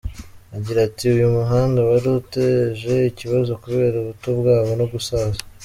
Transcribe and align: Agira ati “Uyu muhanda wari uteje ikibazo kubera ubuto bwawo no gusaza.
Agira 0.57 0.79
ati 0.87 1.03
“Uyu 1.15 1.35
muhanda 1.37 1.79
wari 1.89 2.07
uteje 2.19 2.93
ikibazo 3.11 3.51
kubera 3.63 3.95
ubuto 3.97 4.29
bwawo 4.39 4.71
no 4.79 4.85
gusaza. 4.93 5.39